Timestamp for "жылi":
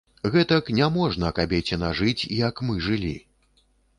2.89-3.15